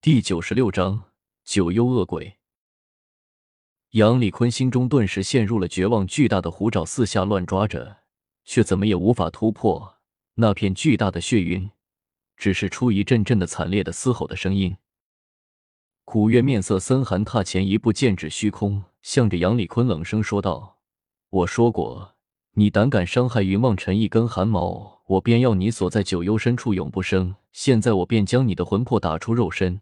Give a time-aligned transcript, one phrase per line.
[0.00, 1.10] 第九十六章
[1.44, 2.38] 九幽恶鬼。
[3.90, 7.96] 杨礼坤心中顿时陷入了绝望，巨大的虎爪四下乱抓着，
[8.44, 9.96] 却怎么也无法突破
[10.34, 11.68] 那片巨大的血云，
[12.36, 14.76] 只是出一阵阵的惨烈的嘶吼的声音。
[16.04, 20.78] 古月面色森寒，踏前一步，剑指虚空，向着杨礼坤冷声说道
[21.28, 22.14] ：“我说过，
[22.52, 27.34] 你胆敢伤害云望尘一根汗毛，我便要你锁在九幽深处永不生。
[27.50, 29.80] 现在我便将你的魂魄打出肉身。”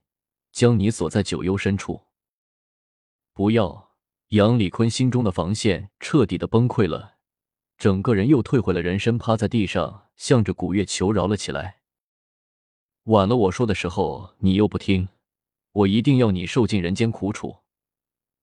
[0.56, 2.00] 将你锁在九幽深处，
[3.34, 3.90] 不要！
[4.28, 7.16] 杨礼坤心中的防线彻底的崩溃了，
[7.76, 11.80] 整个人又退回了人身，趴在地上，向着古月求饶了起来。
[13.02, 15.10] 晚了，我说的时候你又不听，
[15.72, 17.58] 我一定要你受尽人间苦楚！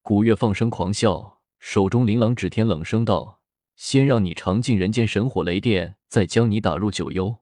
[0.03, 3.41] 古月放声狂笑，手中琳琅指天，冷声道
[3.75, 7.37] ：“先让你尝尽人间神火雷电，再将你打入九幽。”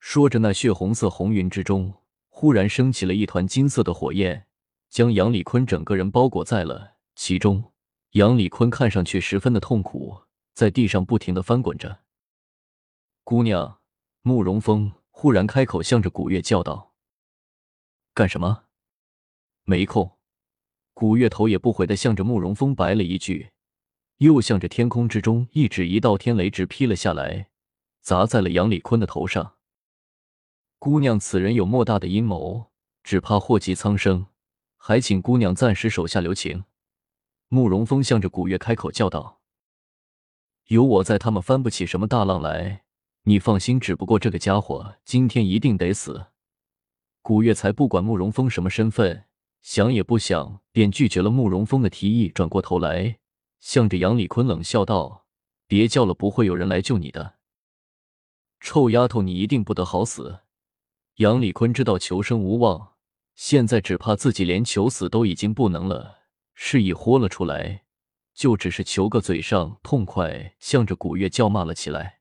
[0.00, 2.01] 说着，那血红色红云之中。
[2.34, 4.46] 忽然升起了一团金色的火焰，
[4.88, 7.72] 将杨礼坤整个人包裹在了其中。
[8.12, 10.22] 杨礼坤看上去十分的痛苦，
[10.54, 12.00] 在地上不停的翻滚着。
[13.22, 13.78] 姑娘，
[14.22, 16.94] 慕容峰忽然开口，向着古月叫道
[18.14, 18.64] ：“干什么？
[19.64, 20.18] 没空。”
[20.94, 23.52] 古月头也不回的向着慕容峰白了一句，
[24.16, 27.50] 又向着天空之中一指，一道天雷直劈了下来，
[28.00, 29.56] 砸在了杨礼坤的头上。
[30.84, 32.72] 姑娘，此人有莫大的阴谋，
[33.04, 34.26] 只怕祸及苍生，
[34.76, 36.64] 还请姑娘暂时手下留情。
[37.46, 39.40] 慕容峰向着古月开口叫道
[40.66, 42.82] ：“有我在，他们翻不起什么大浪来。
[43.22, 46.26] 你放心，只不过这个家伙今天一定得死。”
[47.22, 49.26] 古月才不管慕容峰什么身份，
[49.62, 53.20] 想也不想便拒绝了慕容峰的提议，转过头来，
[53.60, 55.26] 向着杨礼坤冷笑道
[55.68, 57.36] ：“别叫了，不会有人来救你的。
[58.58, 60.40] 臭丫头，你一定不得好死。”
[61.16, 62.94] 杨礼坤知道求生无望，
[63.34, 66.20] 现在只怕自己连求死都已经不能了，
[66.54, 67.84] 示意豁了出来，
[68.32, 72.20] 就只是求个嘴上痛快，向着古月叫骂了起来。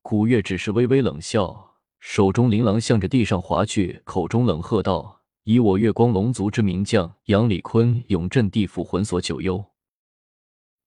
[0.00, 9.62] 古月只是微微冷笑，手中琳琅向着地上划去，口中冷喝道：“以我月光龙族之名将杨礼坤，永镇地府魂锁九幽。”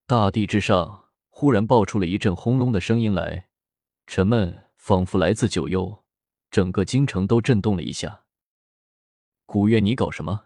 [0.07, 3.49] 大地之上忽然爆出了一阵轰隆的声音来，
[4.07, 6.03] 沉闷，仿佛来自九幽。
[6.51, 8.23] 整个京城都震动了一下。
[9.45, 10.45] 古月，你搞什么？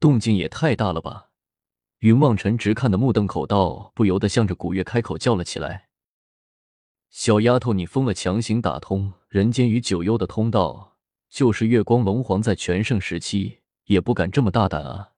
[0.00, 1.30] 动静也太大了吧！
[2.00, 3.56] 云望尘直看得目瞪口呆，
[3.94, 5.88] 不由得向着古月开口叫了起来
[7.10, 8.12] ：“小丫头，你疯了！
[8.12, 10.96] 强行打通人间与九幽的通道，
[11.28, 15.12] 就是月光龙皇在全盛时期也不敢这么大胆啊！”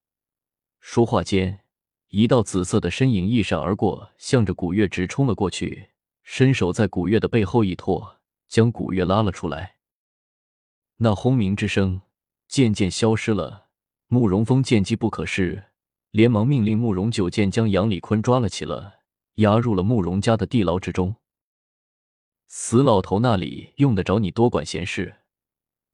[0.81, 1.61] 说话间，
[2.09, 5.89] 一道紫色的身影一闪而过，向着古月直冲了过去，
[6.23, 9.74] 伸手在古月的背后一托，将古月拉了出来。
[11.05, 12.01] 那轰鸣之声
[12.49, 13.67] 渐渐消失了。
[14.07, 15.65] 慕容峰见机不可失，
[16.13, 19.01] 连忙命令慕容九剑将杨礼坤抓了起来，
[19.35, 21.17] 押入了慕容家的地牢之中。
[22.47, 25.17] 死老头那里用得着你多管闲事？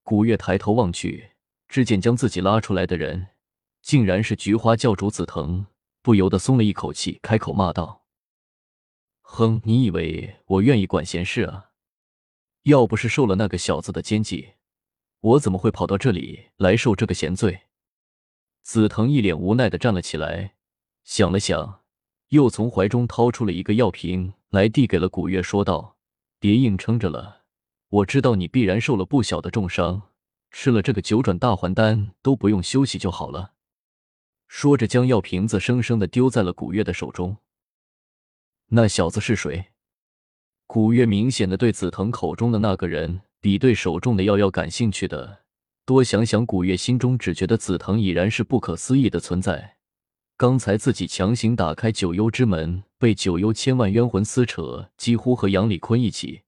[0.05, 1.33] 古月抬头望去，
[1.67, 3.27] 只见将自己拉出来的人，
[3.83, 5.67] 竟然是菊花教主紫藤，
[6.03, 8.05] 不由得松了一口气，开口骂道
[9.23, 11.71] ：“哼，你以为我愿意管闲事啊？
[12.63, 14.53] 要不是受了那个小子的奸计。”
[15.21, 17.63] 我怎么会跑到这里来受这个闲罪？
[18.63, 20.55] 紫藤一脸无奈的站了起来，
[21.05, 21.83] 想了想，
[22.29, 25.99] 又从怀中掏出了一个药瓶来，递给了古月，说道
[26.41, 27.43] ：“别硬撑着了，
[27.89, 30.11] 我知道你必然受了不小的重伤，
[30.51, 33.53] 吃了这个九转大还丹都不用休息就好了。”
[34.49, 37.37] 说着，将药瓶子生生的丢在了古月的手中。
[38.69, 39.73] 那小子是谁？
[40.67, 43.23] 古月明显的对紫藤口中的那个人。
[43.41, 45.41] 比对手中的药要感兴趣的
[45.87, 49.77] 多，想想古月心中只觉得紫藤已然是不可思议的存在。
[50.37, 56.43] 刚才自己强行打开九幽之门，被九幽千万冤魂撕扯，几乎和杨礼坤一起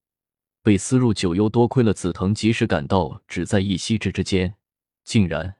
[0.62, 1.48] 被撕入九幽。
[1.48, 4.54] 多亏了紫藤及时赶到，只在一夕之之间，
[5.04, 5.56] 竟然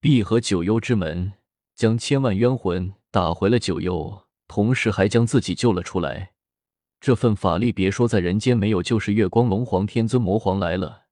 [0.00, 1.32] 闭合九幽之门，
[1.74, 6.32] 将千万冤魂打回了九幽，同时还将自己救了出来。
[7.00, 11.04] 这份法力，别说在人间没有，就是月光龙皇、天尊魔皇来了，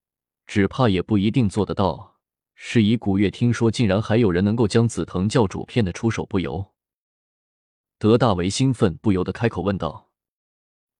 [0.46, 2.16] 只怕也不一定做得到。
[2.54, 6.72] 是以古月听说，竟然还有人能够将紫藤教主骗得出手，不由
[7.98, 10.08] 得大为兴奋，不由得开口问道：“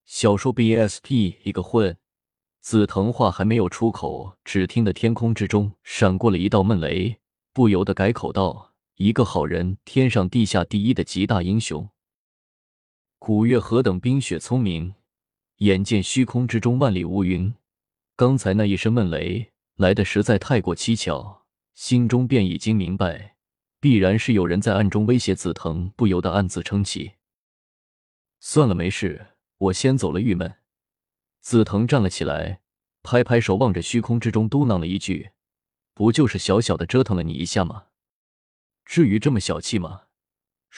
[0.05, 1.97] 小说 BSP 一个混！”
[2.61, 7.17] 紫藤话还没有出口，只听得天空之中闪过了一道闷雷，
[7.53, 11.89] 不由得改口道：“一个好人，天上地下第一的极大英雄。”
[13.19, 14.93] 古月何等冰雪聪明，
[15.57, 17.53] 眼见虚空之中万里无云，
[18.15, 21.41] 刚才那一声闷雷来的实在太过蹊跷，
[21.73, 23.35] 心中便已经明白，
[23.79, 27.13] 必然是有人在暗中威胁紫藤，不由得暗自称奇。
[28.39, 30.21] 算了，没事，我先走了。
[30.21, 30.55] 郁闷。
[31.41, 32.61] 紫藤站了起来，
[33.01, 35.31] 拍拍手，望着虚空之中，嘟囔了一句
[35.93, 37.87] ：“不就是小小的折腾了你一下吗？
[38.85, 40.03] 至于这么小气吗？”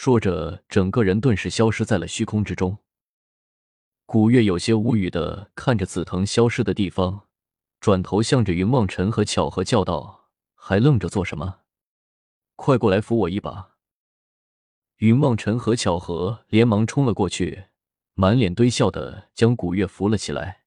[0.01, 2.77] 说着，整个人顿时消失在了虚空之中。
[4.05, 7.27] 古月有些无语的看着紫藤消失的地方。
[7.81, 11.59] 转头向着云望尘和巧合叫道：“还愣着做什么？
[12.55, 13.75] 快过来扶我一把！”
[14.99, 17.65] 云望尘和巧合连忙冲了过去，
[18.13, 20.61] 满脸堆笑的将古月扶了起来。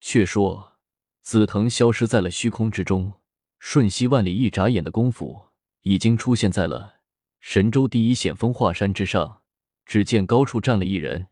[0.00, 0.74] 却说
[1.22, 3.14] 紫藤消失在了虚空之中，
[3.58, 5.48] 瞬息万里，一眨眼的功夫，
[5.80, 6.96] 已经出现在了
[7.42, 9.42] 神州第一险峰华山之上。
[9.84, 11.26] 只见高处站了一人，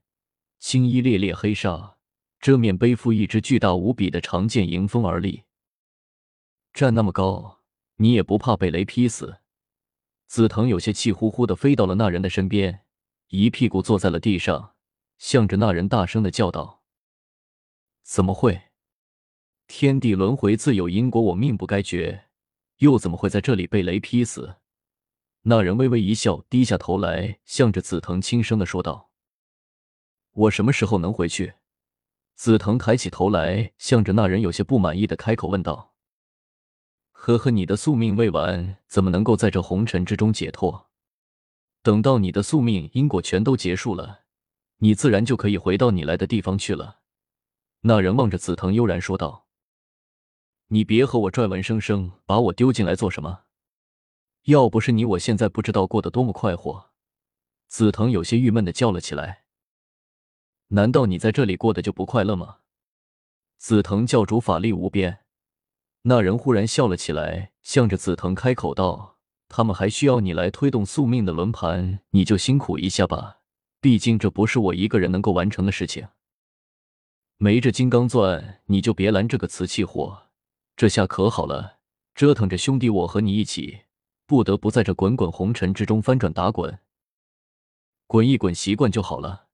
[0.59, 1.97] 青衣猎猎黑纱。
[2.41, 5.45] 遮面背负一支巨大无比的长剑，迎风而立。
[6.75, 7.61] 站那么高，
[7.97, 9.39] 你也不怕被雷劈死？
[10.27, 12.85] 紫藤有些气呼呼的飞到了那人的身边，
[13.29, 14.75] 一屁股坐在了地上，
[15.17, 16.83] 向着那人大声的叫道
[18.03, 18.63] ：“怎么会？
[19.69, 22.27] 天地轮回自有因果，我命不该绝，
[22.79, 24.57] 又怎么会在这里被雷劈死？”
[25.43, 29.11] 那人微微一笑，低下头来，向着紫藤轻声的说道
[30.33, 31.55] ：“我什么时候能回去？”
[32.37, 35.95] 紫藤抬起头来，向着那人有些不满意的开口问道
[37.13, 40.91] ：“呵呵，你的宿命未完，怎么能够在这红尘之中解脱？
[41.83, 44.25] 等到你的宿命因果全都结束了，
[44.79, 47.01] 你自然就可以回到你来的地方去了。”
[47.83, 49.47] 那人望着紫藤悠然说道
[50.69, 53.45] ：“你别和我拽文生生，把我丢进来做什么？
[54.45, 56.91] 要不是你，我现在不知道过得多么快活。”
[57.69, 59.45] 紫藤有些郁闷的叫了起来。
[60.69, 62.59] 难道你在这里过得就不快乐吗？
[63.59, 65.21] 紫藤教主法力无边，
[66.03, 73.41] 那人忽然笑了起来，向着紫藤开口道：“他们还需要你来推动宿命的轮盘，你就辛苦一下吧。
[73.81, 76.09] 毕竟这不是我一个人能够完成的事情。
[77.37, 80.29] 没这金刚钻，你就别拦这个瓷器活。
[80.77, 81.79] 这下可好了，
[82.15, 83.83] 折腾着兄弟我和你一起，
[84.31, 86.79] 不得不在这滚滚红尘之中翻转打滚，
[88.07, 89.49] 滚一滚习惯就好了。”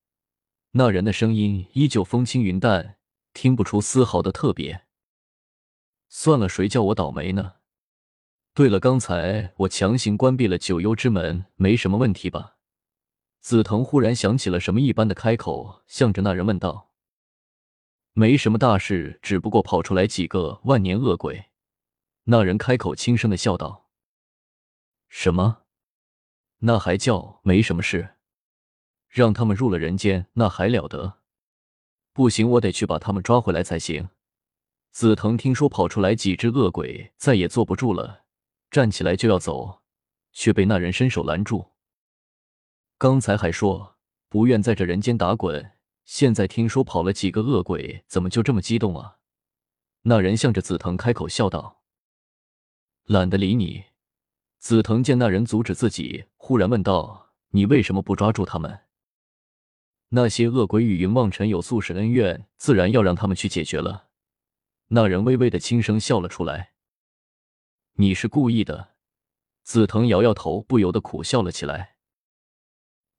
[0.72, 2.98] 那人的声音依旧风轻云淡，
[3.32, 4.84] 听不出丝毫的特别。
[6.10, 7.54] 算了，谁叫我倒霉呢？
[8.52, 12.56] 对了，刚才我强行关闭了九幽之门，没什么问题吧？
[13.40, 16.90] 紫藤忽然想起了什么一般的开口，向着那人问道
[18.12, 21.46] ：“没什么大事，只不过跑出来几个万年恶鬼。”
[22.28, 23.84] 那人开口轻声的笑道
[25.18, 25.62] ：“什么？
[26.58, 28.16] 那还叫没什么事？”
[29.08, 31.20] 让他们入了人间，那还了得！
[32.12, 34.10] 不行，我得去把他们抓回来才行。
[34.90, 38.26] 紫藤听说跑出来几只恶鬼，再也坐不住了，
[38.70, 39.80] 站起来就要走，
[40.32, 41.72] 却被那人伸手拦住。
[42.98, 43.96] 刚才还说
[44.28, 45.72] 不愿在这人间打滚，
[46.04, 49.16] 现在听说跑了几个恶鬼，怎么就这么激动啊？
[50.02, 51.80] 那人向着紫藤开口笑道
[53.08, 53.84] ：“懒得理你。”
[54.66, 58.80] 紫藤见那人阻止自己，忽然问道：“你为什么不抓住他们？”
[60.10, 64.08] 那些恶鬼与云望尘有宿世恩怨，自然要让他们去解决了。
[64.88, 66.72] 那人微微的轻声笑了出来
[67.94, 68.94] ：“你是故意的。”
[69.62, 71.98] 紫藤摇摇头，不由得苦笑了起来。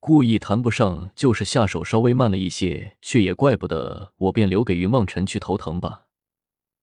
[0.00, 6.08] 故意谈不上，就是下手稍微慢了一些，却也怪不得我，便留给云望尘去头疼吧。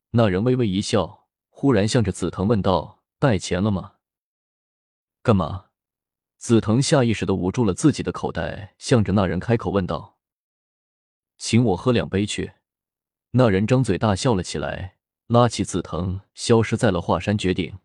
[0.09, 3.91] 那人微微一笑，忽然向着紫藤问道：“带钱了吗？
[5.25, 5.65] 干嘛？”
[6.37, 10.19] 紫藤下意识的捂住了自己的口袋，向着那人开口问道
[11.35, 12.51] ：“请我喝两杯去。”
[13.33, 17.79] 那人张嘴大笑了起来，拉起紫藤，消失在了华山绝顶。